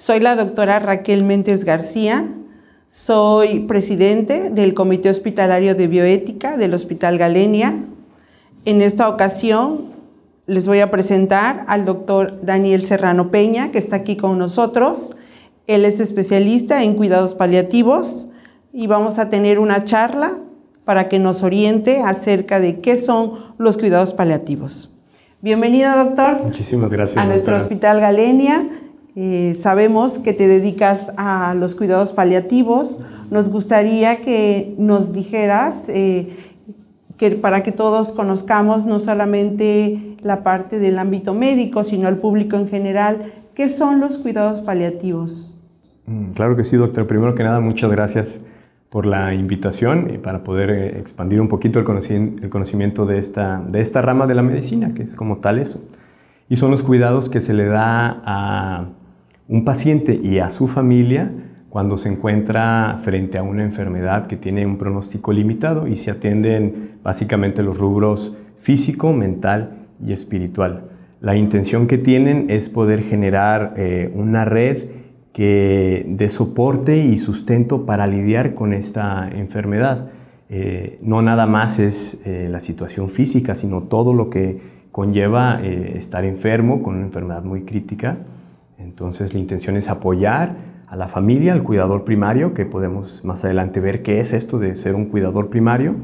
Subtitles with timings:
[0.00, 2.26] Soy la doctora Raquel Méndez García.
[2.88, 7.84] Soy presidente del Comité Hospitalario de Bioética del Hospital Galenia.
[8.64, 9.90] En esta ocasión
[10.46, 15.16] les voy a presentar al doctor Daniel Serrano Peña, que está aquí con nosotros.
[15.66, 18.28] Él es especialista en cuidados paliativos
[18.72, 20.38] y vamos a tener una charla
[20.86, 24.90] para que nos oriente acerca de qué son los cuidados paliativos.
[25.42, 26.42] Bienvenido, doctor.
[26.42, 27.18] Muchísimas gracias.
[27.18, 28.66] A nuestro Hospital Galenia.
[29.16, 33.00] Eh, sabemos que te dedicas a los cuidados paliativos.
[33.30, 36.36] Nos gustaría que nos dijeras, eh,
[37.16, 42.56] que para que todos conozcamos no solamente la parte del ámbito médico, sino el público
[42.56, 45.54] en general, ¿qué son los cuidados paliativos?
[46.06, 47.06] Mm, claro que sí, doctor.
[47.06, 48.40] Primero que nada, muchas gracias
[48.90, 53.80] por la invitación y para poder eh, expandir un poquito el conocimiento de esta, de
[53.80, 55.82] esta rama de la medicina, que es como tal eso.
[56.48, 58.88] Y son los cuidados que se le da a
[59.50, 61.32] un paciente y a su familia
[61.70, 66.92] cuando se encuentra frente a una enfermedad que tiene un pronóstico limitado y se atienden
[67.02, 70.90] básicamente los rubros físico, mental y espiritual.
[71.20, 74.84] La intención que tienen es poder generar eh, una red
[75.32, 80.10] que de soporte y sustento para lidiar con esta enfermedad.
[80.48, 86.24] Eh, no nada más es eh, la situación física, sino todo lo que conlleva estar
[86.24, 88.18] enfermo con una enfermedad muy crítica.
[88.80, 93.78] Entonces la intención es apoyar a la familia, al cuidador primario, que podemos más adelante
[93.78, 95.96] ver qué es esto de ser un cuidador primario,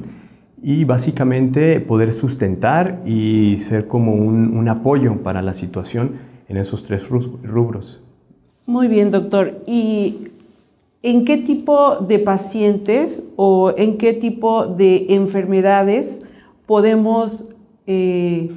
[0.63, 6.13] y básicamente poder sustentar y ser como un, apoyo para la situación
[6.49, 8.03] en esos tres rubros.
[8.67, 9.63] Muy bien, doctor.
[9.67, 10.29] ¿Y
[11.03, 16.23] en qué tipo de pacientes o en qué tipo de enfermedades
[16.67, 17.45] podemos
[17.87, 18.51] eh,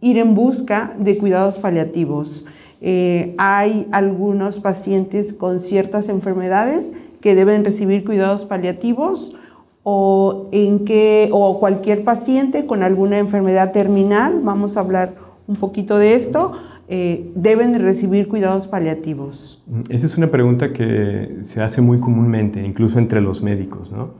[0.00, 2.44] ir en busca de cuidados paliativos?
[2.80, 9.34] Eh, hay algunos pacientes con ciertas enfermedades que deben recibir cuidados paliativos
[9.82, 15.14] o en qué o cualquier paciente con alguna enfermedad terminal, vamos a hablar
[15.46, 16.52] un poquito de esto,
[16.88, 19.62] eh, deben recibir cuidados paliativos?
[19.88, 23.90] Esa es una pregunta que se hace muy comúnmente, incluso entre los médicos.
[23.90, 24.10] ¿no?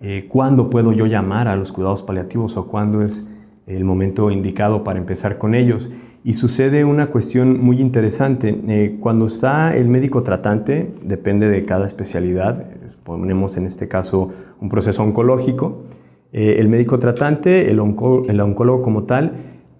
[0.00, 3.28] Eh, ¿Cuándo puedo yo llamar a los cuidados paliativos o cuándo es
[3.66, 5.90] el momento indicado para empezar con ellos?
[6.26, 8.58] Y sucede una cuestión muy interesante.
[8.66, 12.66] Eh, cuando está el médico tratante, depende de cada especialidad,
[13.04, 15.84] ponemos en este caso un proceso oncológico,
[16.32, 19.34] el médico tratante, el, el oncólogo como tal,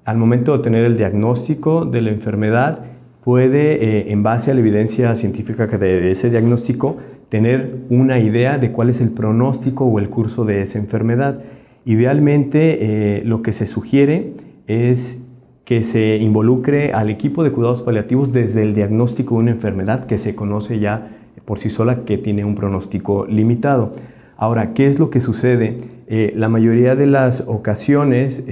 [0.04, 2.84] al momento de tener el diagnóstico de la enfermedad,
[3.24, 6.96] puede, eh, en base a la evidencia científica de ese diagnóstico,
[7.28, 11.40] tener una idea de cuál es el pronóstico o el curso de esa enfermedad.
[11.84, 14.34] Idealmente, eh, lo que se sugiere
[14.68, 15.25] es
[15.66, 20.18] que se involucre al equipo de cuidados paliativos desde el diagnóstico de una enfermedad que
[20.18, 23.92] se conoce ya por sí sola que tiene un pronóstico limitado.
[24.38, 25.76] Ahora, ¿qué es lo que sucede?
[26.06, 28.42] Eh, la mayoría de las ocasiones,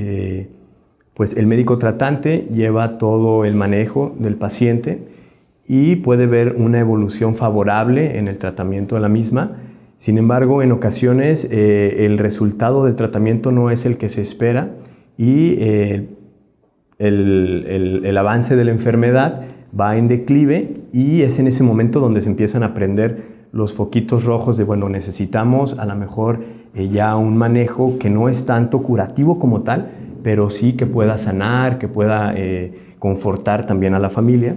[1.15, 5.15] pues el médico tratante lleva todo el manejo del paciente
[5.67, 9.57] y puede ver una evolución favorable en el tratamiento de la misma.
[9.97, 14.75] Sin embargo, en ocasiones eh, el resultado del tratamiento no es el que se espera
[15.17, 16.09] y eh,
[16.99, 19.43] el, avance de la enfermedad
[19.79, 24.25] va en declive y es en ese momento donde se empiezan a prender los foquitos
[24.25, 26.41] rojos de, bueno, necesitamos a lo mejor
[26.75, 29.91] eh, ya un manejo que no es tanto curativo como tal,
[30.23, 34.57] pero sí que pueda sanar, que pueda eh, confortar también a la familia.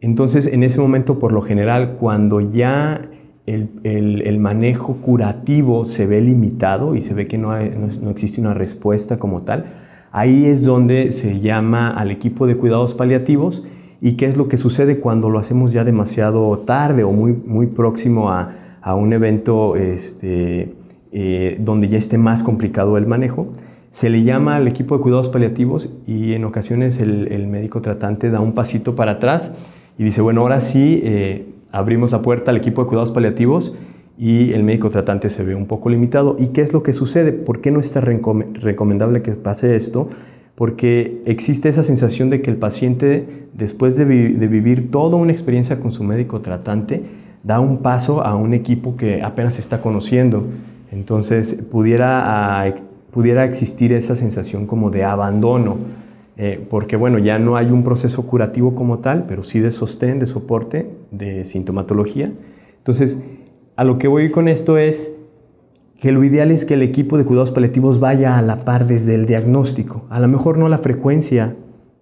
[0.00, 3.00] Entonces, en ese momento, por lo general, cuando ya
[3.46, 9.18] el, manejo curativo se ve limitado y se ve que no, no, existe una respuesta
[9.18, 9.64] como tal,
[10.16, 13.64] ahí es donde se llama al equipo de cuidados paliativos.
[14.00, 17.66] Y qué es lo que sucede cuando lo hacemos ya demasiado tarde o muy, muy
[17.66, 18.50] próximo a,
[18.94, 20.74] un evento este,
[21.10, 23.48] eh, donde ya esté más complicado el manejo
[23.90, 28.40] se le llama al equipo de cuidados paliativos y en ocasiones el, médico tratante da
[28.40, 29.54] un pasito para atrás
[29.98, 33.74] y dice, bueno, ahora sí eh, abrimos la puerta al equipo de cuidados paliativos
[34.18, 36.36] y el médico tratante se ve un poco limitado.
[36.38, 37.32] ¿Y qué es lo que sucede?
[37.32, 40.08] ¿Por qué no es recomendable que pase esto?
[40.56, 45.92] porque existe esa sensación de que el paciente, después de, vivir toda una experiencia con
[45.92, 47.02] su médico tratante,
[47.44, 50.46] da un paso a un equipo que apenas está conociendo.
[50.90, 52.74] Entonces pudiera, ah,
[53.10, 55.76] pudiera existir esa sensación como de abandono,
[56.38, 60.18] eh, porque bueno, ya no hay un proceso curativo como tal, pero sí de sostén,
[60.18, 62.32] de soporte, de sintomatología.
[62.78, 63.18] Entonces,
[63.76, 65.16] a lo que voy con esto es
[66.00, 69.14] que lo ideal es que el equipo de cuidados paliativos vaya a la par desde
[69.14, 70.04] el diagnóstico.
[70.10, 71.56] A lo mejor no la frecuencia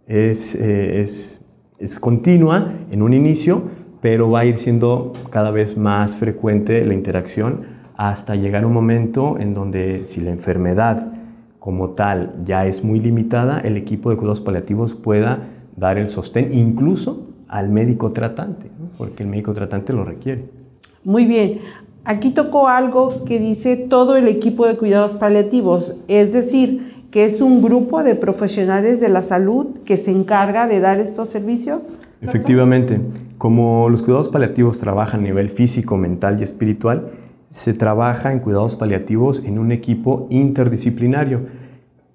[0.06, 1.44] es, eh, es,
[1.78, 3.62] es continua en un inicio,
[4.00, 7.62] pero va a ir siendo cada vez más frecuente la interacción
[7.96, 11.12] hasta llegar a un momento en donde si la enfermedad
[11.58, 16.52] como tal ya es muy limitada, el equipo de cuidados paliativos pueda dar el sostén
[16.52, 20.63] incluso al médico tratante, porque el médico tratante lo requiere.
[21.04, 21.60] Muy bien.
[22.04, 27.40] Aquí tocó algo que dice todo el equipo de cuidados paliativos, es decir, que es
[27.40, 31.94] un grupo de profesionales de la salud que se encarga de dar estos servicios.
[32.20, 33.00] Efectivamente,
[33.38, 37.10] como los cuidados paliativos trabajan a nivel físico, mental y espiritual,
[37.48, 41.42] se trabaja en cuidados paliativos en un equipo interdisciplinario.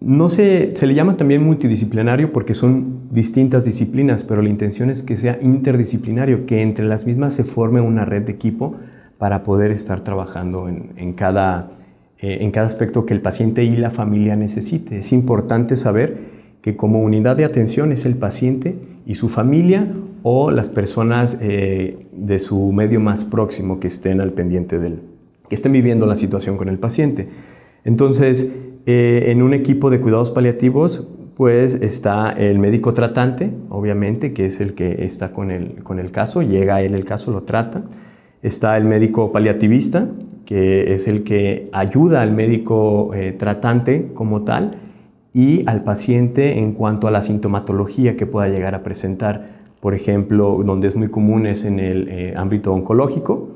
[0.01, 5.03] No se, se le llama también multidisciplinario porque son distintas disciplinas, pero la intención es
[5.03, 8.77] que sea interdisciplinario, que entre las mismas se forme una red de equipo
[9.17, 11.71] para poder estar trabajando en, cada,
[12.19, 14.99] eh, en cada aspecto que el paciente y la familia necesite.
[14.99, 16.17] Es importante saber
[16.61, 19.87] que como unidad de atención es el paciente y su familia
[20.23, 25.01] o las personas eh, de su medio más próximo que estén al pendiente del,
[25.49, 27.27] que estén viviendo la situación con el paciente.
[27.83, 28.51] Entonces,
[28.85, 34.59] eh, en un equipo de cuidados paliativos, pues está el médico tratante, obviamente, que es
[34.59, 37.83] el que está con el, con el caso, llega a él el caso, lo trata.
[38.41, 40.09] Está el médico paliativista,
[40.45, 44.77] que es el que ayuda al médico eh, tratante como tal
[45.33, 49.59] y al paciente en cuanto a la sintomatología que pueda llegar a presentar.
[49.79, 53.49] Por ejemplo, donde es muy común es en el eh, ámbito oncológico,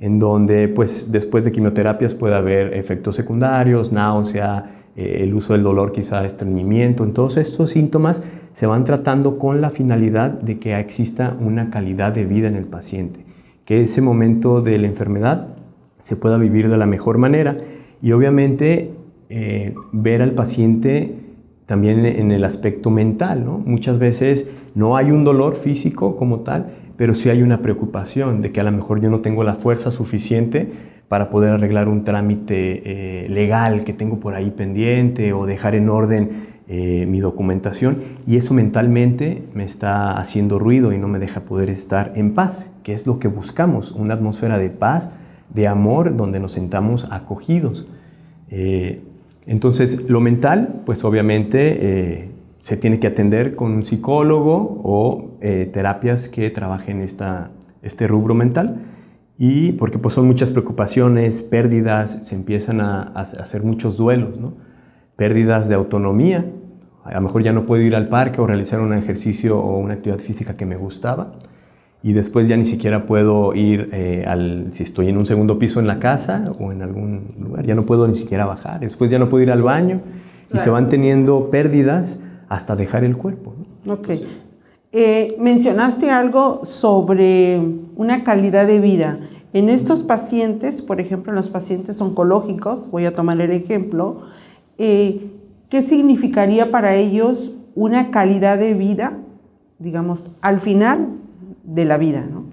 [0.00, 5.62] en donde pues, después de quimioterapias puede haber efectos secundarios, náusea, eh, el uso del
[5.62, 7.04] dolor, quizá estreñimiento.
[7.04, 12.12] En todos estos síntomas se van tratando con la finalidad de que exista una calidad
[12.12, 13.30] de vida en el paciente
[13.70, 15.54] que ese momento de la enfermedad
[16.00, 17.56] se pueda vivir de la mejor manera
[18.02, 18.90] y obviamente
[19.28, 21.14] eh, ver al paciente
[21.66, 23.44] también en el aspecto mental.
[23.44, 23.58] ¿no?
[23.58, 26.66] Muchas veces no hay un dolor físico como tal,
[27.00, 29.90] pero sí hay una preocupación de que a lo mejor yo no tengo la fuerza
[29.90, 30.70] suficiente
[31.08, 32.82] para poder arreglar un trámite
[33.24, 36.28] eh, legal que tengo por ahí pendiente o dejar en orden
[36.68, 41.70] eh, mi documentación y eso mentalmente me está haciendo ruido y no me deja poder
[41.70, 45.08] estar en paz, que es lo que buscamos, una atmósfera de paz,
[45.54, 47.88] de amor, donde nos sentamos acogidos.
[48.50, 49.00] Eh,
[49.46, 52.29] entonces, lo mental, pues obviamente
[52.60, 57.50] se tiene que atender con un psicólogo o terapias que trabajen esta,
[57.82, 58.82] este rubro mental.
[59.38, 64.52] Y porque pues son muchas preocupaciones, pérdidas, se empiezan a, a hacer muchos duelos, ¿no?
[65.16, 66.46] pérdidas de autonomía,
[67.04, 69.94] a lo mejor ya no puedo ir al parque o realizar un ejercicio o una
[69.94, 71.32] actividad física que me gustaba.
[72.02, 75.80] Y después ya ni siquiera puedo ir eh, al, si estoy en un segundo piso
[75.80, 78.80] en la casa o en algún lugar, ya no puedo ni siquiera bajar.
[78.80, 80.00] Después ya no puedo ir al baño
[80.54, 82.20] y se van teniendo pérdidas
[82.50, 83.54] hasta dejar el cuerpo.
[83.88, 84.10] Ok.
[84.92, 87.58] Eh, mencionaste algo sobre
[87.96, 89.20] una calidad de vida.
[89.54, 94.18] En estos pacientes, por ejemplo, en los pacientes oncológicos, voy a tomar el ejemplo,
[94.76, 95.30] eh,
[95.70, 99.18] ¿Qué significaría para ellos una calidad de vida,
[99.78, 101.10] digamos, al final
[101.62, 102.26] de la vida?
[102.28, 102.46] ¿no?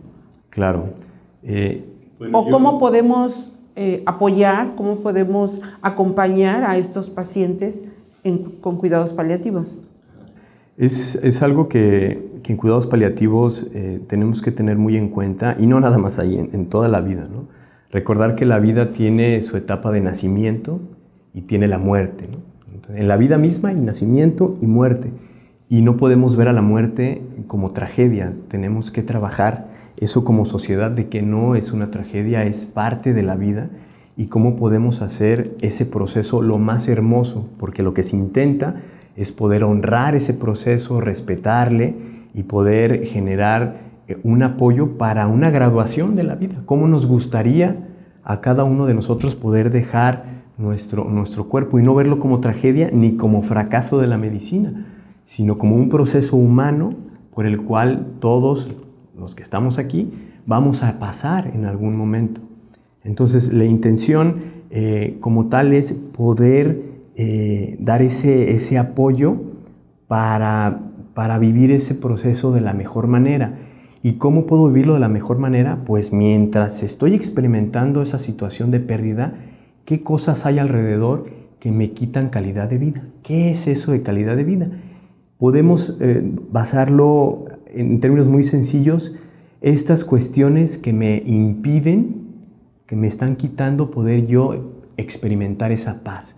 [0.51, 0.93] Claro.
[1.41, 1.83] Eh,
[2.31, 7.85] o cómo podemos eh, apoyar, cómo podemos acompañar a estos pacientes
[8.61, 9.81] con cuidados paliativos.
[10.77, 15.79] Es, algo que, en cuidados paliativos eh, tenemos que tener muy en cuenta, y no
[15.79, 17.27] nada más ahí, en, toda la vida.
[17.31, 17.47] ¿no?
[17.91, 20.79] Recordar que la vida tiene su etapa de nacimiento
[21.33, 22.29] y tiene la muerte.
[22.93, 25.11] En la vida misma hay nacimiento y muerte.
[25.67, 28.33] Y no podemos ver a la muerte como tragedia.
[28.47, 33.23] Tenemos que trabajar eso como sociedad de que no es una tragedia, es parte de
[33.23, 33.69] la vida.
[34.15, 37.49] Y cómo podemos hacer ese proceso lo más hermoso.
[37.57, 38.75] Porque lo que se intenta
[39.17, 41.95] es poder honrar ese proceso, respetarle
[42.33, 46.61] y poder generar eh, un apoyo para una graduación de la vida.
[46.65, 47.87] ¿Cómo nos gustaría
[48.23, 52.89] a cada uno de nosotros poder dejar nuestro, nuestro cuerpo y no verlo como tragedia
[52.93, 54.85] ni como fracaso de la medicina,
[55.25, 56.93] sino como un proceso humano
[57.33, 58.75] por el cual todos
[59.17, 60.11] los que estamos aquí
[60.45, 62.41] vamos a pasar en algún momento.
[63.03, 64.37] Entonces la intención
[64.69, 69.41] eh, como tal es poder eh, dar ese, ese apoyo
[70.07, 73.57] para, para vivir ese proceso de la mejor manera.
[74.03, 75.83] ¿Y cómo puedo vivirlo de la mejor manera?
[75.83, 79.33] Pues mientras estoy experimentando esa situación de pérdida,
[79.83, 81.25] ¿qué cosas hay alrededor
[81.59, 83.07] que me quitan calidad de vida?
[83.23, 84.69] ¿Qué es eso de calidad de vida?
[85.37, 86.21] Podemos eh,
[86.51, 89.13] basarlo en términos muy sencillos,
[89.61, 92.27] estas cuestiones que me impiden,
[92.85, 96.36] que me están quitando poder yo experimentar esa paz,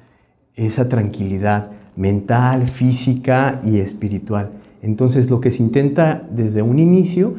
[0.66, 4.52] esa tranquilidad mental, física y espiritual.
[4.82, 7.36] Entonces lo que se intenta desde un inicio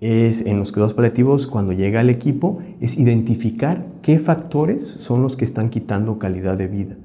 [0.00, 5.36] es en los cuidados paliativos cuando llega el equipo es identificar qué factores son los
[5.36, 6.96] que están quitando calidad de vida.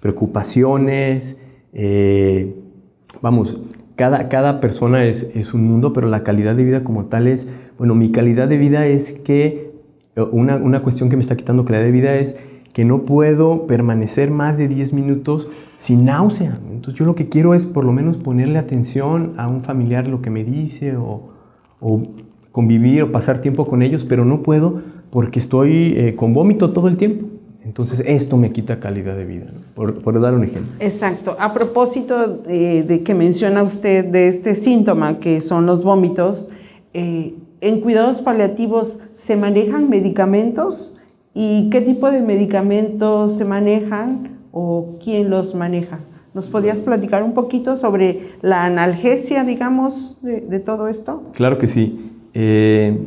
[0.00, 1.38] preocupaciones,
[1.72, 2.54] eh,
[3.22, 3.60] vamos,
[3.96, 7.48] cada, cada persona es, es, un mundo, pero la calidad de vida como tal es,
[7.78, 9.72] bueno, mi calidad de vida es que,
[10.14, 12.36] eh, una, una cuestión que me está quitando calidad de vida es
[12.78, 16.60] que no puedo permanecer más de 10 minutos sin náusea.
[16.70, 20.22] Entonces yo lo que quiero es por lo menos ponerle atención a un familiar lo
[20.22, 21.22] que me dice o,
[21.80, 22.02] o
[22.52, 24.80] convivir o pasar tiempo con ellos, pero no puedo
[25.10, 27.26] porque estoy eh, con vómito todo el tiempo.
[27.64, 30.72] Entonces esto me quita calidad de vida, por, por, dar un ejemplo.
[30.78, 31.34] Exacto.
[31.40, 36.46] A propósito eh, de que menciona usted de este síntoma que son los vómitos,
[36.94, 40.94] eh, ¿en cuidados paliativos se manejan medicamentos?
[41.40, 46.00] ¿Y qué tipo de medicamentos se manejan o quién los maneja?
[46.34, 51.22] ¿Nos podrías platicar un poquito sobre la analgesia, digamos, de, de todo esto?
[51.34, 52.10] Claro que sí.
[52.34, 52.98] Eh,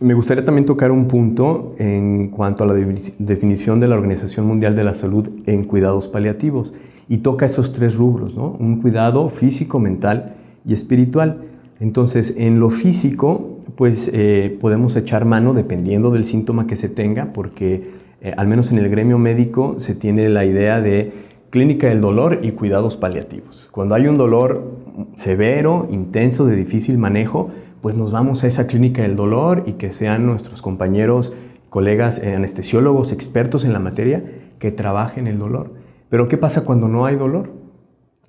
[0.00, 4.76] me gustaría también tocar un punto en cuanto a la definición de la Organización Mundial
[4.76, 6.72] de la Salud en cuidados paliativos
[7.08, 8.56] y toca esos tres rubros, ¿no?
[8.60, 11.46] un cuidado físico, mental y espiritual.
[11.82, 17.32] Entonces, en lo físico, pues eh, podemos echar mano dependiendo del síntoma que se tenga,
[17.32, 21.10] porque eh, al menos en el gremio médico se tiene la idea de
[21.50, 23.68] clínica del dolor y cuidados paliativos.
[23.72, 24.78] Cuando hay un dolor
[25.16, 29.92] severo, intenso, de difícil manejo, pues nos vamos a esa clínica del dolor y que
[29.92, 31.34] sean nuestros compañeros,
[31.68, 34.24] colegas eh, anestesiólogos, expertos en la materia,
[34.60, 35.72] que trabajen el dolor.
[36.10, 37.50] Pero ¿qué pasa cuando no hay dolor?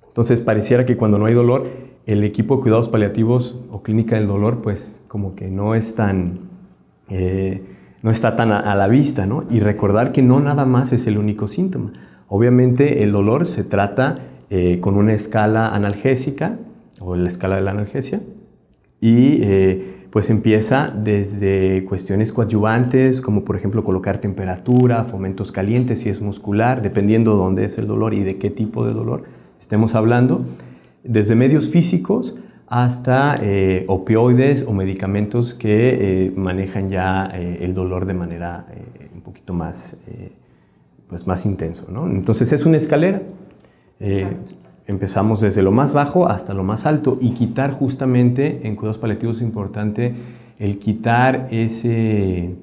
[0.08, 4.26] Entonces pareciera que cuando no hay dolor, el equipo de cuidados paliativos o clínica del
[4.26, 6.40] dolor, pues como que no es tan,
[7.08, 7.62] eh,
[8.02, 9.44] no está tan a, la vista, ¿no?
[9.50, 11.92] Y recordar que no nada más es el único síntoma.
[12.28, 14.18] Obviamente el dolor se trata
[14.50, 16.58] eh, con una escala analgésica
[17.00, 18.20] o la escala de la analgesia,
[19.00, 26.08] y eh, pues empieza desde cuestiones coadyuvantes, como por ejemplo colocar temperatura, fomentos calientes si
[26.08, 29.24] es muscular, dependiendo de dónde es el dolor y de qué tipo de dolor
[29.60, 30.46] estemos hablando,
[31.04, 38.14] desde medios físicos hasta eh, opioides o medicamentos que eh, manejan ya el dolor de
[38.14, 38.66] manera
[39.14, 39.96] un poquito más,
[41.08, 41.86] pues más intenso.
[41.90, 42.06] ¿no?
[42.06, 43.22] Entonces es una escalera.
[44.86, 49.36] Empezamos desde lo más bajo hasta lo más alto y quitar justamente en cuidados paliativos
[49.36, 50.14] es importante
[50.58, 52.54] el quitar ese,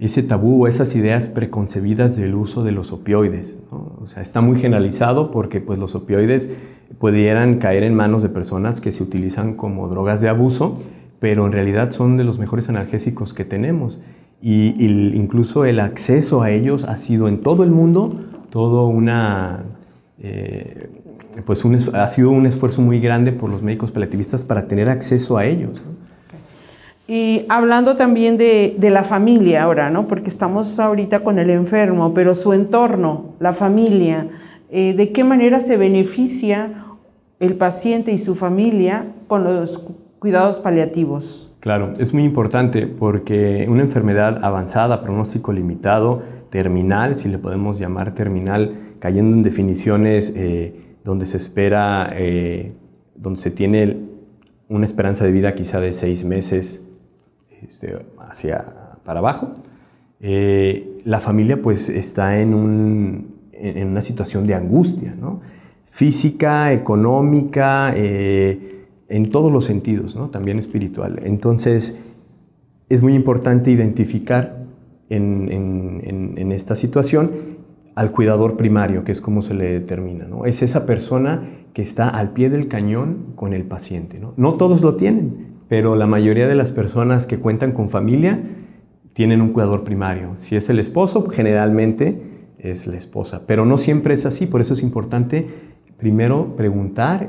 [0.00, 3.56] ese tabú o esas ideas preconcebidas del uso de los opioides.
[3.70, 6.50] O sea, está muy generalizado porque pues, los opioides
[6.98, 10.78] pudieran caer en manos de personas que se utilizan como drogas de abuso,
[11.18, 14.00] pero en realidad son de los mejores analgésicos que tenemos.
[14.42, 14.74] Y,
[15.14, 18.20] incluso el acceso a ellos ha sido en todo el mundo
[18.50, 19.64] todo una...
[20.18, 20.90] Eh,
[21.46, 21.62] pues
[21.94, 25.80] ha sido un esfuerzo muy grande por los médicos paliativistas para tener acceso a ellos.
[27.06, 30.06] Y hablando también de, la familia ahora, ¿no?
[30.06, 34.28] Porque estamos ahorita con el enfermo, pero su entorno, la familia,
[34.70, 36.84] eh, ¿de qué manera se beneficia
[37.40, 39.82] el paciente y su familia con los
[40.20, 41.52] cuidados paliativos?
[41.58, 48.14] Claro, es muy importante porque una enfermedad avanzada, pronóstico limitado, terminal, si le podemos llamar
[48.14, 52.72] terminal, cayendo en definiciones eh, donde se espera, eh,
[53.16, 53.98] donde se tiene
[54.68, 56.82] una esperanza de vida quizá de seis meses
[57.62, 59.54] este, hacia para abajo,
[60.20, 65.40] la familia pues está en, un, en, una situación de angustia, ¿no?
[65.84, 70.30] física, económica, eh, en todos los sentidos, ¿no?
[70.30, 71.20] también espiritual.
[71.24, 71.96] Entonces,
[72.88, 74.64] es muy importante identificar
[75.08, 77.32] en, en, en, esta situación
[77.96, 80.26] al cuidador primario, que es como se le determina.
[80.26, 80.44] ¿no?
[80.44, 84.20] Es esa persona que está al pie del cañón con el paciente.
[84.20, 84.32] ¿no?
[84.36, 88.40] no todos lo tienen, pero la mayoría de las personas que cuentan con familia
[89.12, 90.36] tienen un cuidador primario.
[90.38, 92.20] Si es el esposo, generalmente
[92.62, 95.46] es la esposa, pero no siempre es así, por eso es importante
[95.98, 97.28] primero preguntar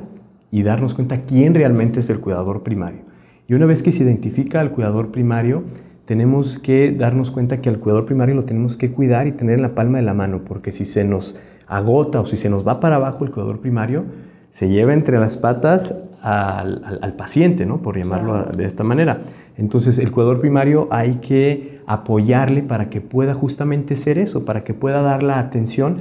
[0.51, 3.01] y darnos cuenta quién realmente es el cuidador primario.
[3.47, 5.63] Y una vez que se identifica al cuidador primario,
[6.05, 9.61] tenemos que darnos cuenta que al cuidador primario lo tenemos que cuidar y tener en
[9.61, 11.35] la palma de la mano, porque si se nos
[11.67, 14.05] agota o si se nos va para abajo el cuidador primario,
[14.49, 17.81] se lleva entre las patas al, paciente, ¿no?
[17.81, 19.19] por llamarlo de esta manera.
[19.57, 24.73] Entonces, el cuidador primario hay que apoyarle para que pueda justamente ser eso, para que
[24.73, 25.97] pueda dar la atención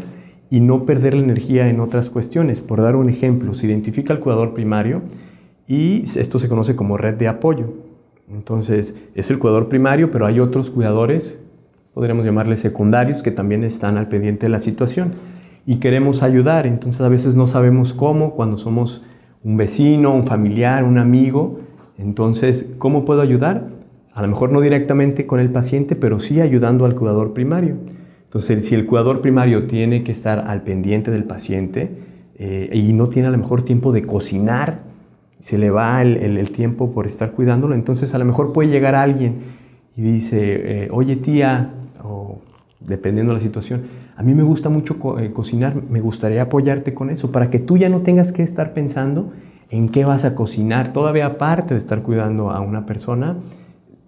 [0.50, 2.60] y no perder la energía en otras cuestiones.
[2.60, 5.02] Por dar un ejemplo, se identifica el cuidador primario
[5.66, 7.72] y esto se conoce como red de apoyo.
[8.30, 11.42] Entonces, es el cuidador primario, pero hay otros cuidadores,
[11.94, 15.12] podríamos llamarles secundarios, que también están al pendiente de la situación
[15.66, 16.66] y queremos ayudar.
[16.66, 19.04] Entonces, a veces no sabemos cómo cuando somos
[19.42, 21.60] un vecino, un familiar, un amigo.
[21.98, 23.68] Entonces, ¿cómo puedo ayudar?
[24.12, 27.76] A lo mejor no directamente con el paciente, pero sí ayudando al cuidador primario.
[28.24, 31.90] Entonces, si el cuidador primario tiene que estar al pendiente del paciente
[32.38, 34.82] eh, y no tiene a lo mejor tiempo de cocinar,
[35.40, 39.36] se le va el, tiempo por estar cuidándolo, entonces a lo mejor puede llegar alguien
[39.96, 41.72] y dice, eh, oye tía,
[42.04, 42.40] o
[42.78, 43.82] dependiendo de la situación,
[44.20, 47.78] a mí me gusta mucho eh, cocinar, me gustaría apoyarte con eso, para que tú
[47.78, 49.32] ya no tengas que estar pensando
[49.70, 53.38] en qué vas a cocinar, todavía aparte de estar cuidando a una persona,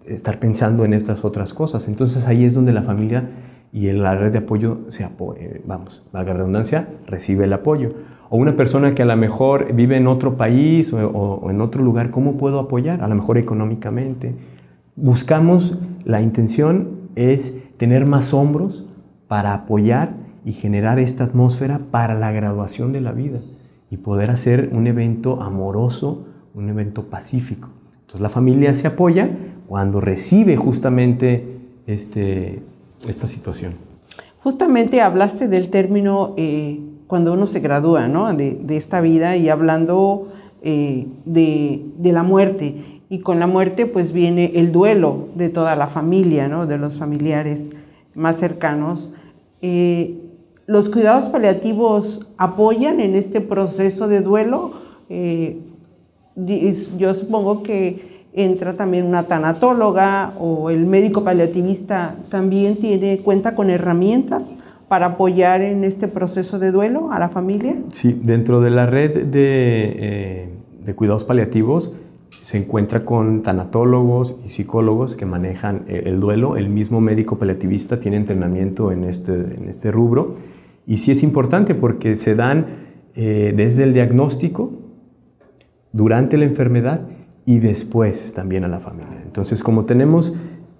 [0.05, 1.87] estar pensando en estas otras cosas.
[1.87, 3.27] Entonces ahí es donde la familia
[3.71, 7.95] y la red de apoyo se apoya, eh, vamos, valga redundancia, recibe el apoyo.
[8.29, 12.11] O una persona que a lo mejor vive en otro país o en otro lugar,
[12.11, 13.01] ¿cómo puedo apoyar?
[13.01, 14.35] A lo mejor económicamente.
[14.95, 18.85] Buscamos, la intención es tener más hombros
[19.33, 20.13] para apoyar
[20.45, 23.39] y generar esta atmósfera para la graduación de la vida
[23.89, 27.69] y poder hacer un evento amoroso, un evento pacífico.
[28.01, 29.31] Entonces la familia se apoya
[29.67, 32.61] cuando recibe justamente este,
[33.07, 33.73] esta situación.
[34.43, 38.31] Justamente hablaste del término eh, cuando uno se gradúa ¿no?
[38.35, 40.27] de, esta vida y hablando
[40.61, 43.01] eh, de, de, la muerte.
[43.09, 46.67] Y con la muerte pues viene el duelo de toda la familia, ¿no?
[46.67, 47.71] de los familiares
[48.13, 49.11] más cercanos.
[49.63, 50.19] Eh,
[50.65, 54.73] ¿Los cuidados paliativos apoyan en este proceso de duelo?
[55.09, 55.61] Eh,
[56.97, 63.69] yo supongo que entra también una tanatóloga o el médico paliativista también tiene cuenta con
[63.69, 64.57] herramientas
[64.89, 67.75] para apoyar en este proceso de duelo a la familia.
[67.91, 70.49] Sí, dentro de la red de, eh,
[70.83, 71.93] de cuidados paliativos
[72.43, 76.57] se encuentra con tanatólogos y psicólogos que manejan eh, el duelo.
[76.57, 80.35] El mismo médico paliativista tiene entrenamiento en este, en este rubro.
[80.85, 82.65] Y sí es importante porque se dan
[83.15, 84.73] eh, desde el diagnóstico,
[85.93, 87.07] durante la enfermedad
[87.45, 89.21] y después también a la familia.
[89.23, 90.35] Entonces, como tenemos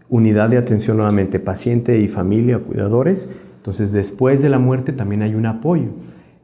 [0.10, 5.34] unidad de atención nuevamente, paciente y familia, cuidadores, entonces después de la muerte también hay
[5.34, 5.92] un apoyo.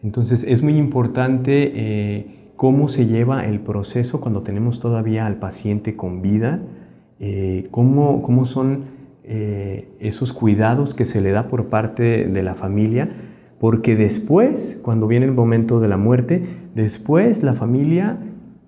[0.02, 1.74] Entonces, es muy importante...
[1.76, 6.60] Eh, cómo se lleva el proceso cuando tenemos todavía al paciente con vida,
[7.22, 8.82] eh, cómo, cómo, son
[9.24, 13.12] eh, esos cuidados que se le da por parte de la familia,
[13.60, 16.44] porque después, cuando viene el momento de la muerte,
[16.76, 18.18] después la familia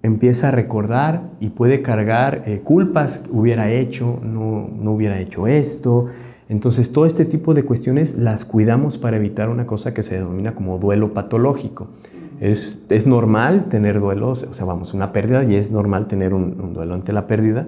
[0.03, 6.05] empieza a recordar y puede cargar eh, culpas, hubiera hecho, no, no hubiera hecho esto.
[6.47, 10.55] Entonces, todo este tipo de cuestiones las cuidamos para evitar una cosa que se denomina
[10.55, 11.89] como duelo patológico.
[12.41, 16.73] Es, es, normal tener duelos, o sea, vamos, una pérdida y es normal tener un,
[16.73, 17.67] duelo ante la pérdida.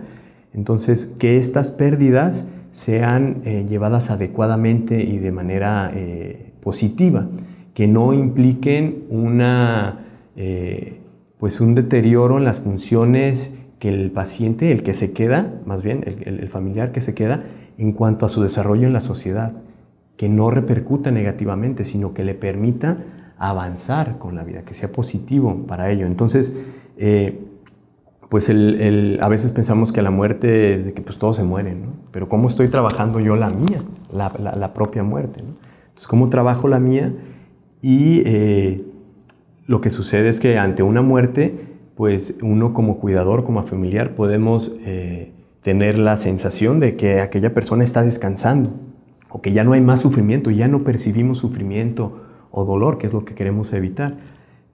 [0.51, 7.27] Entonces, que estas pérdidas sean eh, llevadas adecuadamente y de manera eh, positiva,
[7.75, 11.01] que no impliquen una, eh,
[11.37, 16.03] pues un deterioro en las funciones que el paciente, el que se queda, más bien
[16.07, 17.43] el, el familiar que se queda,
[17.77, 19.53] en cuanto a su desarrollo en la sociedad,
[20.17, 22.97] que no repercuta negativamente, sino que le permita
[23.49, 26.05] avanzar con la vida, que sea positivo para ello.
[26.05, 26.65] Entonces,
[26.97, 27.41] eh,
[28.29, 31.93] pues a veces pensamos que la muerte es de que pues todos se mueren, ¿no?
[32.11, 35.41] Pero ¿cómo estoy trabajando yo la mía, la, propia muerte?
[35.41, 35.57] ¿no?
[35.83, 37.13] Entonces, ¿cómo trabajo la mía?
[37.81, 38.85] Y eh,
[39.67, 41.53] lo que sucede es que ante una muerte,
[41.95, 47.83] pues uno como cuidador, como familiar, podemos eh, tener la sensación de que aquella persona
[47.83, 48.71] está descansando
[49.29, 52.22] o que ya no hay más sufrimiento, ya no percibimos sufrimiento
[52.55, 54.15] o dolor, que es lo que queremos evitar.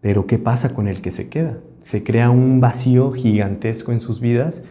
[0.01, 1.57] Pero ¿qué pasa con el que se queda?
[1.81, 4.61] Se crea un vacío gigantesco en sus vidas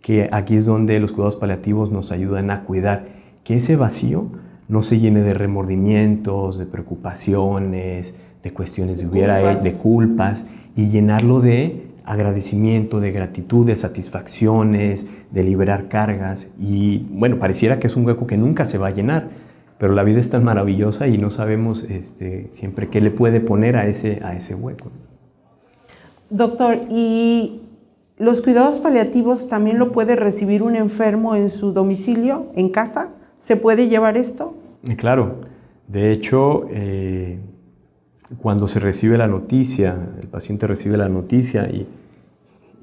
[0.00, 3.06] que aquí es donde los cuidados paliativos nos ayudan a cuidar
[3.44, 4.26] que ese vacío
[4.68, 10.44] no se llene de remordimientos, de preocupaciones, de cuestiones de hubiera, de culpas
[10.76, 17.88] y llenarlo de agradecimiento, de gratitud, de satisfacciones, de liberar cargas y bueno, pareciera que
[17.88, 19.41] es un hueco que nunca se va a llenar
[19.82, 23.74] pero la vida es tan maravillosa y no sabemos este, siempre qué le puede poner
[23.74, 24.92] a ese, a ese hueco.
[26.30, 27.62] Doctor, ¿y
[28.16, 33.08] los cuidados paliativos también lo puede recibir un enfermo en su domicilio, en casa?
[33.38, 34.54] ¿Se puede llevar esto?
[34.96, 35.40] Claro,
[35.88, 37.40] de hecho, eh,
[38.40, 41.88] cuando se recibe la noticia, el paciente recibe la noticia y,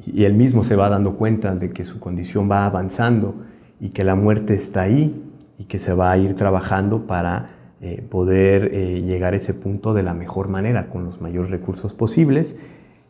[0.06, 3.36] y él mismo se va dando cuenta de que su condición va avanzando
[3.80, 5.29] y que la muerte está ahí
[5.60, 7.50] y que se va a ir trabajando para
[7.82, 11.94] eh, poder eh, llegar a ese punto de la mejor manera, con los mayores recursos
[11.94, 12.56] posibles,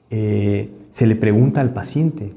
[0.10, 2.34] eh, se le pregunta al paciente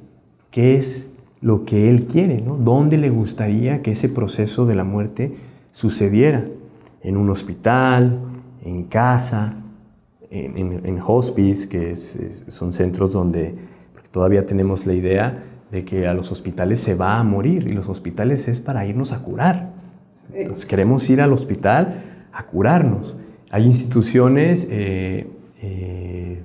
[0.50, 2.56] qué es lo que él quiere, ¿no?
[2.56, 5.34] ¿Dónde le gustaría que ese proceso de la muerte
[5.72, 6.44] sucediera?
[7.02, 8.18] ¿En un hospital?
[8.62, 9.56] ¿En casa?
[10.30, 11.68] ¿En, hospice?
[11.68, 13.56] Que son centros donde
[14.10, 17.88] todavía tenemos la idea de que a los hospitales se va a morir y los
[17.88, 19.81] hospitales es para irnos a curar.
[20.34, 23.16] Entonces queremos ir al hospital a curarnos.
[23.50, 25.26] Hay instituciones eh,
[25.60, 26.42] eh,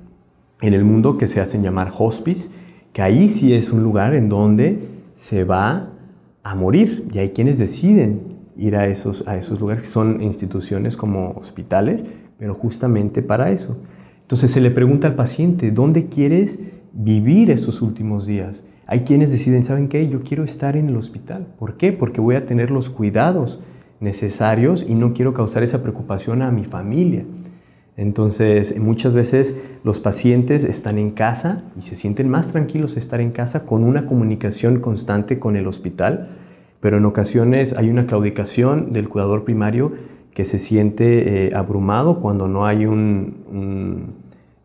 [0.62, 2.50] en el mundo que se hacen llamar hospice,
[2.94, 4.80] que ahí sí es un lugar en donde
[5.16, 5.90] se va
[6.44, 10.98] a morir y hay quienes deciden ir a esos, a esos lugares que son instituciones
[10.98, 12.04] como hospitales,
[12.38, 13.78] pero justamente para eso.
[14.22, 16.60] Entonces se le pregunta al paciente, ¿dónde quieres
[16.92, 18.63] vivir estos últimos días?
[18.88, 20.08] Hay quienes deciden, ¿saben qué?
[20.08, 21.47] Yo quiero estar en el hospital.
[21.60, 21.91] ¿Por qué?
[21.91, 23.62] Porque voy a tener los cuidados
[24.00, 27.26] necesarios y no quiero causar esa preocupación a mi familia.
[27.97, 33.19] Entonces, muchas veces los pacientes están en casa y se sienten más tranquilos de estar
[33.19, 36.30] en casa con una comunicación constante con el hospital,
[36.80, 39.93] pero en ocasiones hay una claudicación del cuidador primario
[40.36, 44.13] que se siente eh, abrumado cuando no hay un,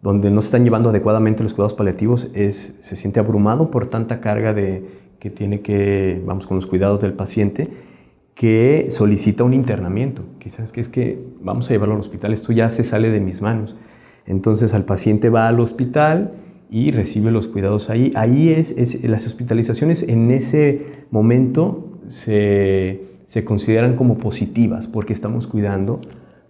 [0.03, 4.21] donde no se están llevando adecuadamente los cuidados paliativos, es, se siente abrumado por tanta
[4.21, 4.85] carga de,
[5.21, 7.71] que tiene que, vamos, con los cuidados del paciente
[8.35, 10.25] que solicita un internamiento.
[10.41, 13.41] Quizás que es que vamos a llevarlo al hospital, esto ya se sale de mis
[13.41, 13.77] manos.
[14.27, 16.33] Entonces al paciente va al hospital
[16.69, 18.11] y recibe los cuidados ahí.
[18.17, 26.01] Ahí es, las hospitalizaciones en ese momento se, se, consideran como positivas porque estamos cuidando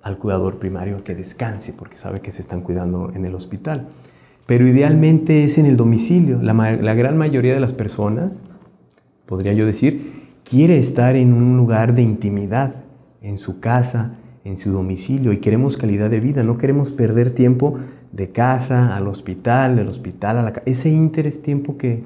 [0.03, 3.89] al cuidador primario que descanse porque sabe que se están cuidando en el hospital.
[4.47, 6.43] Pero idealmente es en el domicilio.
[6.43, 8.45] La, gran mayoría de las personas,
[9.27, 12.75] podría yo decir, quiere estar en un lugar de intimidad,
[13.23, 17.79] en su casa, en su domicilio y queremos calidad de vida, no queremos perder tiempo
[18.11, 20.65] de casa al hospital, del hospital a la casa.
[20.67, 22.03] Ese interés tiempo que,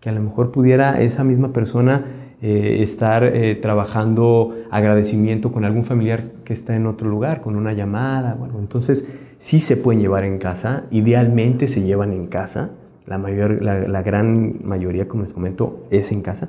[0.00, 2.04] que a lo mejor pudiera esa misma persona
[2.42, 7.74] eh, estar eh, trabajando agradecimiento con algún familiar que está en otro lugar, con una
[7.74, 8.58] llamada o.
[8.58, 12.70] Entonces, sí se pueden llevar en casa, idealmente se llevan en casa,
[13.04, 16.48] la, mayor, la, la gran mayoría, como les comento, es en casa,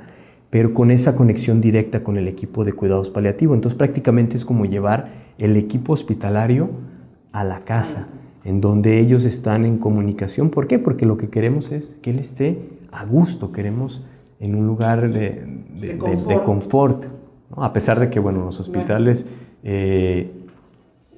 [0.49, 3.55] pero con esa conexión directa con el equipo de cuidados paliativos.
[3.55, 6.69] Entonces prácticamente es como llevar el equipo hospitalario
[7.33, 8.07] a la casa,
[8.45, 10.49] en donde ellos están en comunicación.
[10.49, 10.79] ¿Por qué?
[10.79, 14.05] Porque lo que queremos es que él esté a gusto, queremos
[14.41, 15.45] en un lugar de,
[15.79, 17.05] de, confort,
[17.55, 19.27] a pesar de que, bueno, los hospitales,
[19.63, 20.31] eh,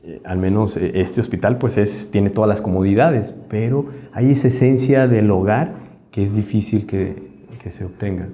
[0.04, 4.50] eh, al menos eh, este hospital, pues es, tiene todas las comodidades, pero hay esa
[4.50, 5.74] esencia del hogar
[6.12, 7.32] que es difícil que,
[7.64, 8.28] que se obtenga.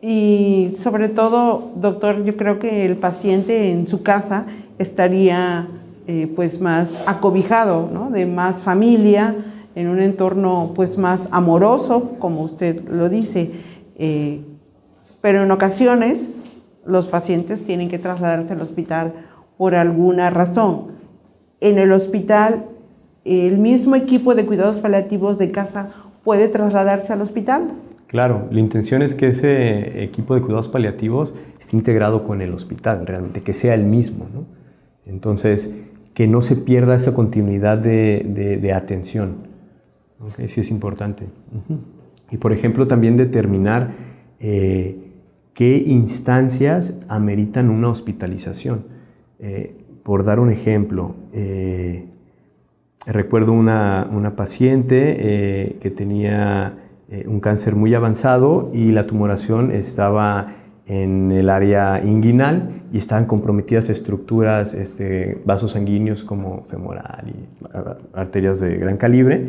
[0.00, 4.46] Y sobre todo, doctor, yo creo que el paciente en su casa
[4.78, 5.68] estaría
[6.06, 8.10] eh, pues más acobijado, ¿no?
[8.10, 9.36] de más familia,
[9.74, 13.50] en un entorno pues más amoroso, como usted lo dice.
[14.02, 14.40] Eh,
[15.20, 16.50] pero en ocasiones
[16.86, 19.12] los pacientes tienen que trasladarse al hospital
[19.58, 20.92] por alguna razón.
[21.60, 22.64] En el hospital,
[23.26, 25.90] el mismo equipo de cuidados paliativos de casa
[26.24, 27.72] puede trasladarse al hospital.
[28.06, 33.06] Claro, la intención es que ese equipo de cuidados paliativos esté integrado con el hospital,
[33.06, 34.30] realmente, que sea el mismo.
[34.32, 34.46] ¿no?
[35.04, 35.74] Entonces,
[36.14, 39.46] que no se pierda esa continuidad de, atención.
[40.20, 40.48] ¿okay?
[40.48, 41.26] Sí es importante.
[42.30, 43.90] Y, por ejemplo, también determinar
[44.38, 44.98] eh,
[45.54, 48.84] qué instancias ameritan una hospitalización.
[49.38, 52.06] Eh, por dar un ejemplo, eh,
[53.06, 56.78] recuerdo una, una paciente que tenía
[57.26, 60.46] un cáncer muy avanzado y la tumoración estaba
[60.86, 67.48] en el área inguinal y estaban comprometidas estructuras, este, vasos sanguíneos como femoral y
[68.12, 69.46] arterias de gran calibre.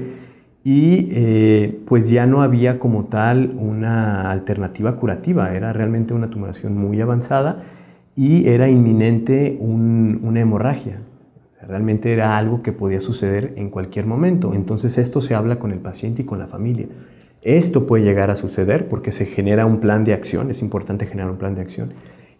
[0.63, 6.77] Y eh, pues ya no había como tal una alternativa curativa, era realmente una tumoración
[6.77, 7.63] muy avanzada
[8.15, 10.99] y era inminente una hemorragia.
[11.67, 14.53] Realmente era algo que podía suceder en cualquier momento.
[14.53, 16.87] Entonces esto se habla con el paciente y con la familia.
[17.41, 21.31] Esto puede llegar a suceder porque se genera un plan de acción, es importante generar
[21.31, 21.93] un plan de acción.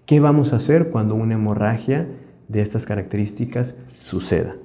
[0.06, 2.08] ¿Qué vamos a hacer cuando una hemorragia
[2.48, 4.56] de estas características suceda?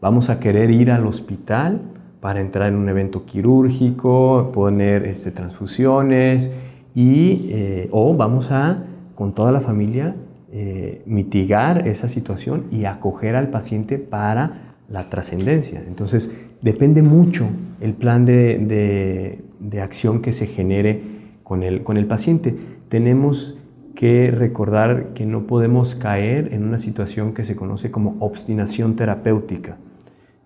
[0.00, 1.82] Vamos a querer ir al hospital
[2.24, 6.50] para entrar en un evento quirúrgico, poner este, transfusiones
[6.94, 8.82] y, eh, o vamos a,
[9.14, 10.16] con toda la familia,
[10.50, 15.84] eh, mitigar esa situación y acoger al paciente para la trascendencia.
[15.86, 17.46] Entonces, depende mucho
[17.82, 19.44] el plan de,
[19.82, 21.02] acción que se genere
[21.42, 22.56] con el, con el paciente.
[22.88, 23.58] Tenemos
[23.94, 29.76] que recordar que no podemos caer en una situación que se conoce como obstinación terapéutica.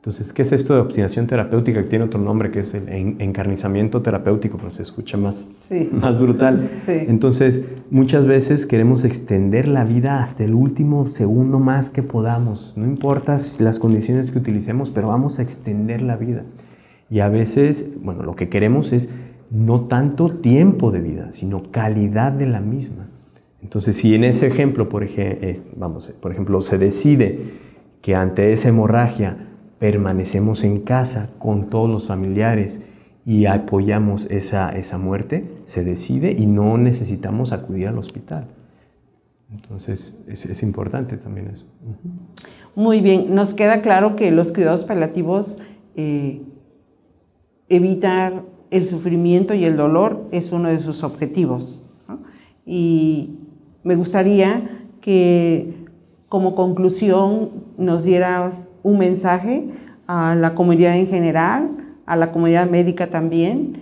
[0.08, 1.82] Entonces, ¿qué es esto de obstinación terapéutica?
[1.82, 5.50] Que tiene otro nombre, que es el encarnizamiento terapéutico, pero se escucha más,
[5.92, 6.66] más brutal.
[6.86, 12.72] Entonces, muchas veces queremos extender la vida hasta el último segundo más que podamos.
[12.78, 16.44] No importa las condiciones que utilicemos, pero vamos a extender la vida.
[17.10, 19.10] Y a veces, bueno, lo que queremos es
[19.50, 23.10] no tanto tiempo de vida, sino calidad de la misma.
[23.60, 25.06] Entonces, si en ese ejemplo, por,
[25.76, 27.40] vamos, por ejemplo, se decide
[28.00, 29.47] que ante esa hemorragia
[29.78, 32.80] permanecemos en casa con todos los familiares
[33.24, 38.48] y apoyamos esa, esa muerte, se decide y no necesitamos acudir al hospital.
[39.50, 41.66] Entonces, es, importante también eso.
[42.74, 45.58] Muy bien, nos queda claro que los cuidados paliativos,
[45.96, 46.42] eh,
[47.68, 51.82] evitar el sufrimiento y el dolor es uno de sus objetivos.
[52.66, 53.38] Y
[53.84, 55.86] me gustaría que
[56.28, 59.68] como conclusión nos dieras un mensaje
[60.06, 61.70] a la comunidad en general,
[62.06, 63.74] a la comunidad médica también,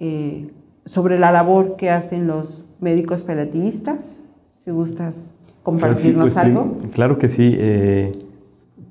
[0.00, 0.50] eh,
[0.86, 4.24] sobre la labor que hacen los médicos paliativistas.
[4.64, 6.76] Si gustas compartirnos pues, algo.
[6.92, 7.54] Claro que sí.
[7.58, 8.12] Eh,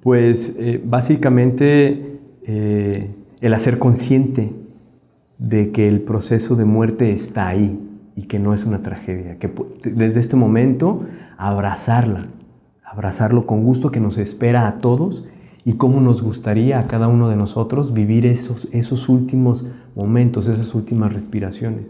[0.01, 4.53] pues eh, básicamente el hacer consciente
[5.38, 7.79] de que el proceso de muerte está ahí
[8.15, 9.49] y que no es una tragedia, que
[9.83, 11.05] desde este momento
[11.38, 12.27] abrazarla,
[12.83, 15.23] abrazarlo con gusto que nos espera a todos
[15.65, 20.76] y cómo nos gustaría a cada uno de nosotros vivir esos, esos últimos momentos, esas
[20.76, 21.86] últimas respiraciones.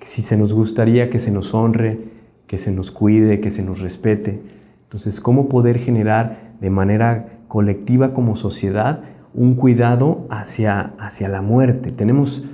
[0.00, 2.00] Si se nos gustaría que se nos honre,
[2.48, 4.42] que se nos cuide, que se nos respete.
[4.84, 11.92] Entonces, ¿cómo poder generar de manera colectiva como sociedad un cuidado hacia, hacia la muerte?
[11.92, 12.44] Tenemos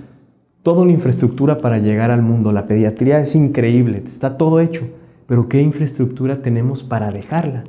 [0.63, 2.53] toda una infraestructura para llegar al mundo.
[2.53, 4.87] La pediatría es increíble, está todo hecho,
[5.27, 7.65] pero ¿qué infraestructura tenemos para dejarla?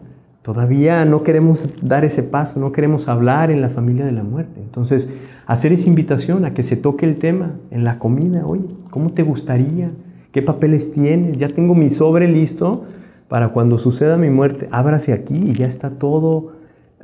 [0.49, 4.59] Todavía no queremos dar ese paso, no queremos hablar en la familia de la muerte.
[4.59, 5.07] Entonces,
[5.45, 8.47] hacer esa invitación a que se toque el tema en la comida.
[8.47, 9.91] Oye, ¿cómo te gustaría?
[10.31, 11.37] ¿Qué papeles tienes?
[11.37, 12.85] Ya tengo mi sobre listo
[13.27, 14.67] para cuando suceda mi muerte.
[14.71, 16.53] Ábrase aquí y ya está todo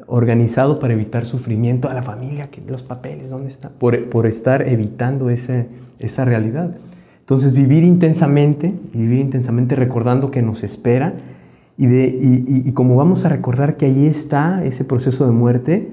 [0.08, 3.74] organizado para evitar sufrimiento a la familia, que los papeles, ¿dónde están?
[3.78, 6.78] Por, por estar evitando ese, esa realidad.
[7.20, 11.14] Entonces, vivir intensamente, vivir intensamente recordando que nos espera
[11.78, 15.92] y, de, y, como vamos a recordar que ahí está ese proceso de muerte,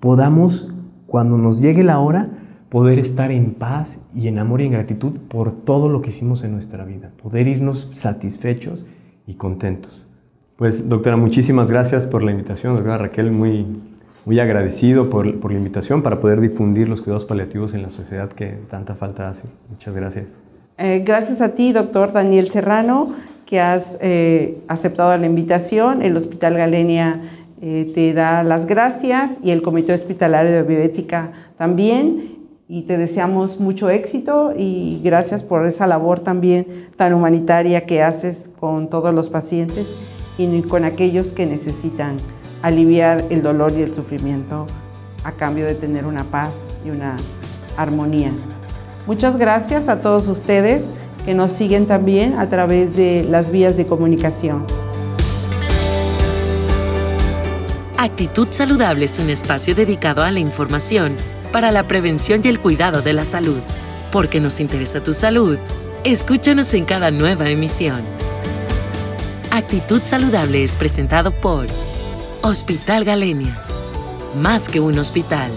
[0.00, 0.72] podamos,
[1.06, 2.30] cuando nos llegue la hora,
[2.70, 6.42] poder estar en paz y en amor y en gratitud por todo lo que hicimos
[6.42, 8.84] en nuestra vida, poder irnos satisfechos
[9.26, 10.08] y contentos.
[10.56, 13.66] Pues doctora, muchísimas gracias por la invitación, doctora Raquel, muy,
[14.24, 18.28] muy agradecido por, por la invitación para poder difundir los cuidados paliativos en la sociedad
[18.28, 19.48] que tanta falta hace.
[19.70, 20.26] Muchas gracias.
[20.78, 23.14] Eh, gracias a ti, doctor Daniel Serrano
[23.50, 26.02] que has eh, aceptado la invitación.
[26.02, 27.20] El Hospital Galenia
[27.60, 32.38] eh, te da las gracias y el Comité Hospitalario de Bioética también.
[32.68, 38.48] Y te deseamos mucho éxito y gracias por esa labor también tan humanitaria que haces
[38.60, 39.96] con todos los pacientes
[40.38, 42.18] y con aquellos que necesitan
[42.62, 44.68] aliviar el dolor y el sufrimiento
[45.24, 46.54] a cambio de tener una paz
[46.86, 47.16] y una
[47.76, 48.30] armonía.
[49.08, 50.92] Muchas gracias a todos ustedes
[51.24, 54.66] que nos siguen también a través de las vías de comunicación.
[57.96, 61.16] Actitud Saludable es un espacio dedicado a la información
[61.52, 63.60] para la prevención y el cuidado de la salud.
[64.10, 65.58] Porque nos interesa tu salud,
[66.04, 68.00] escúchanos en cada nueva emisión.
[69.50, 71.66] Actitud Saludable es presentado por
[72.42, 73.56] Hospital Galenia.
[74.34, 75.50] Más que un hospital.